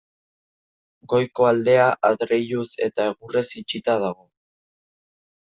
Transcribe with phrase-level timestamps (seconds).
[1.13, 4.27] Goiko aldea, adreiluz eta egurrez itxita dago.